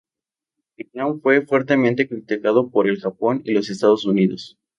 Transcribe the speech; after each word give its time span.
El 0.77 0.87
plan 0.89 1.21
fue 1.21 1.45
fuertemente 1.45 2.09
criticado 2.09 2.71
por 2.71 2.89
el 2.89 2.99
Japón 2.99 3.43
y 3.45 3.51
los 3.51 3.69
Estados 3.69 4.03
Unidos. 4.03 4.57